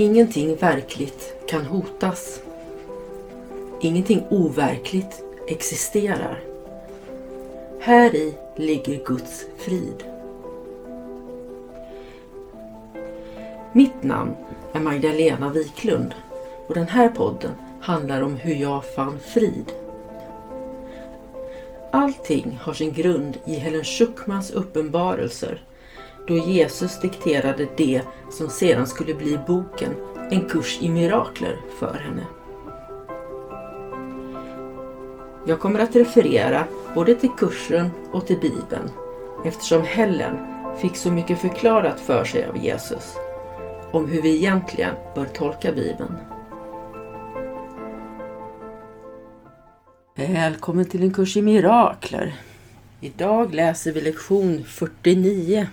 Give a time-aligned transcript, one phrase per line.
[0.00, 2.42] Ingenting verkligt kan hotas.
[3.80, 6.40] Ingenting overkligt existerar.
[7.80, 10.04] Här i ligger Guds frid.
[13.72, 14.36] Mitt namn
[14.72, 16.14] är Magdalena Wiklund
[16.66, 19.72] och den här podden handlar om hur jag fann frid.
[21.92, 25.62] Allting har sin grund i Helen Schuckmans uppenbarelser
[26.28, 29.94] då Jesus dikterade det som sedan skulle bli boken
[30.30, 32.26] En kurs i mirakler för henne.
[35.46, 38.90] Jag kommer att referera både till kursen och till Bibeln
[39.44, 40.36] eftersom Helen
[40.80, 43.16] fick så mycket förklarat för sig av Jesus
[43.92, 46.16] om hur vi egentligen bör tolka Bibeln.
[50.16, 52.34] Välkommen till en kurs i mirakler.
[53.00, 55.66] Idag läser vi lektion 49.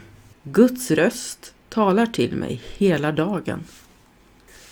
[0.48, 3.64] Guds röst talar till mig hela dagen.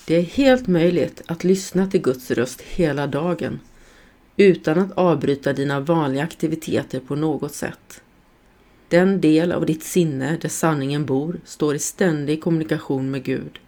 [0.07, 3.59] Det är helt möjligt att lyssna till Guds röst hela dagen
[4.37, 8.01] utan att avbryta dina vanliga aktiviteter på något sätt.
[8.87, 13.59] Den del av ditt sinne där sanningen bor står i ständig kommunikation med Gud,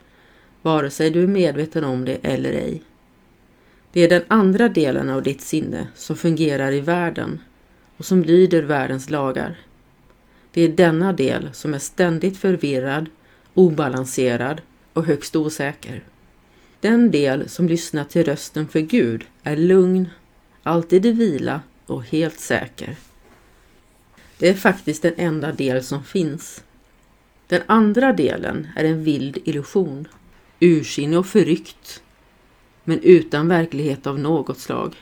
[0.61, 2.81] vare sig du är medveten om det eller ej.
[3.91, 7.39] Det är den andra delen av ditt sinne som fungerar i världen
[7.97, 9.57] och som lyder världens lagar.
[10.55, 13.09] Det är denna del som är ständigt förvirrad,
[13.53, 14.61] obalanserad
[14.93, 16.03] och högst osäker.
[16.79, 20.09] Den del som lyssnar till rösten för Gud är lugn,
[20.63, 22.95] alltid i vila och helt säker.
[24.37, 26.63] Det är faktiskt den enda del som finns.
[27.47, 30.07] Den andra delen är en vild illusion,
[30.59, 32.03] ursinnig och förryckt,
[32.83, 34.95] men utan verklighet av något slag.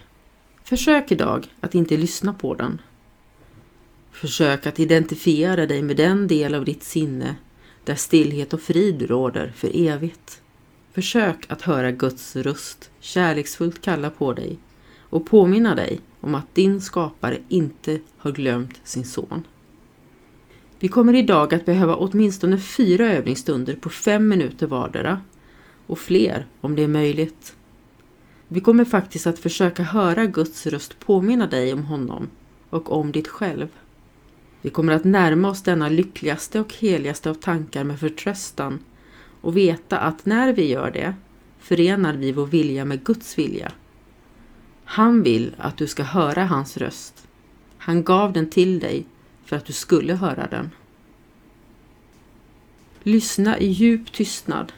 [0.63, 2.81] Försök idag att inte lyssna på den.
[4.13, 7.35] Försök att identifiera dig med den del av ditt sinne
[7.83, 10.41] där stillhet och frid råder för evigt.
[10.93, 14.57] Försök att höra Guds röst kärleksfullt kalla på dig
[14.99, 19.47] och påminna dig om att din skapare inte har glömt sin son.
[20.79, 25.21] Vi kommer idag att behöva åtminstone fyra övningsstunder på fem minuter vardera
[25.87, 27.55] och fler om det är möjligt.
[28.47, 32.29] Vi kommer faktiskt att försöka höra Guds röst påminna dig om honom
[32.69, 33.67] och om ditt själv.
[34.63, 38.79] Vi kommer att närma oss denna lyckligaste och heligaste av tankar med förtröstan
[39.41, 41.15] och veta att när vi gör det
[41.59, 43.71] förenar vi vår vilja med Guds vilja.
[44.85, 47.27] Han vill att du ska höra hans röst.
[47.77, 49.05] Han gav den till dig
[49.45, 50.69] för att du skulle höra den.
[53.03, 54.73] Lyssna i djup tystnad.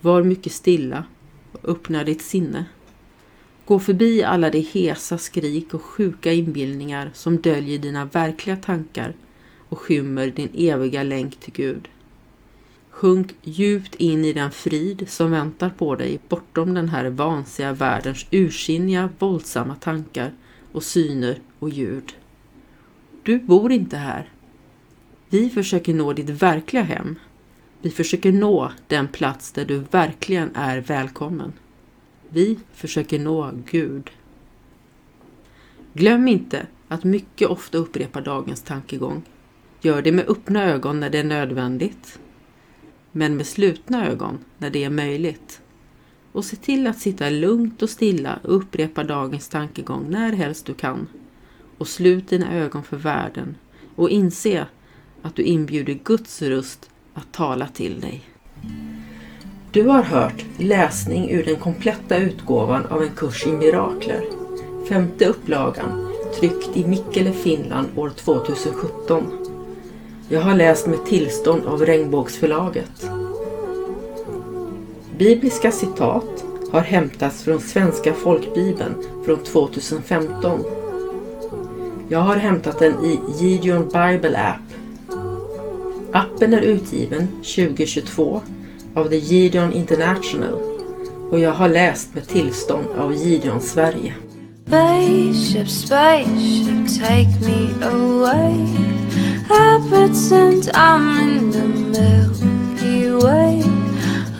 [0.00, 1.04] Var mycket stilla
[1.52, 2.64] och öppna ditt sinne.
[3.68, 9.14] Gå förbi alla de hesa skrik och sjuka inbildningar som döljer dina verkliga tankar
[9.68, 11.88] och skymmer din eviga länk till Gud.
[12.90, 18.26] Sjunk djupt in i den frid som väntar på dig bortom den här vansiga världens
[18.30, 20.32] ursinniga, våldsamma tankar
[20.72, 22.12] och syner och ljud.
[23.22, 24.28] Du bor inte här.
[25.28, 27.18] Vi försöker nå ditt verkliga hem.
[27.82, 31.52] Vi försöker nå den plats där du verkligen är välkommen.
[32.28, 34.10] Vi försöker nå Gud.
[35.92, 39.22] Glöm inte att mycket ofta upprepa dagens tankegång.
[39.80, 42.18] Gör det med öppna ögon när det är nödvändigt,
[43.12, 45.60] men med slutna ögon när det är möjligt.
[46.32, 50.74] Och se till att sitta lugnt och stilla och upprepa dagens tankegång när helst du
[50.74, 51.08] kan.
[51.78, 53.56] Och slut dina ögon för världen
[53.96, 54.66] och inse
[55.22, 58.24] att du inbjuder Guds röst att tala till dig.
[59.72, 64.24] Du har hört läsning ur den kompletta utgåvan av en kurs i mirakler.
[64.88, 69.24] Femte upplagan, tryckt i Mikkele, Finland år 2017.
[70.28, 73.10] Jag har läst med tillstånd av Regnbågsförlaget.
[75.18, 80.64] Bibliska citat har hämtats från Svenska folkbibeln från 2015.
[82.08, 84.68] Jag har hämtat den i Gideon Bible App.
[86.12, 88.40] Appen är utgiven 2022
[88.98, 90.60] av The Gideon International.
[91.30, 94.14] Och jag har läst med tillstånd av Gideon Sverige.
[94.66, 98.54] Spaceship, spaceship, take me away.
[99.50, 103.62] I pretend I'm in the Milky Way.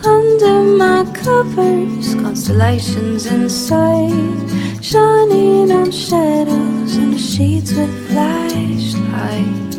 [0.05, 4.49] Under my covers, constellations inside.
[4.81, 9.77] Shining on shadows in the sheets with flashlights.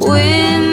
[0.00, 0.63] Wind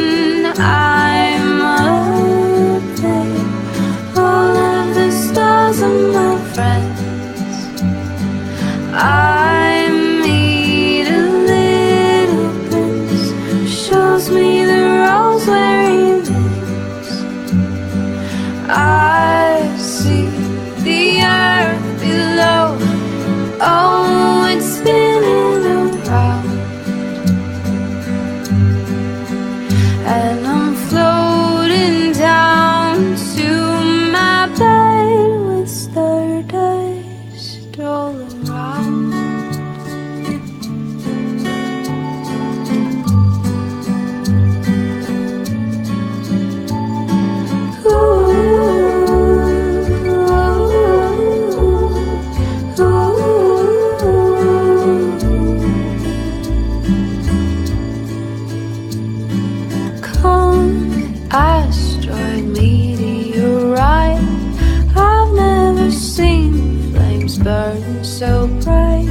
[67.43, 69.07] burn so bright.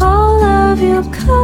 [0.00, 1.41] All of your colors.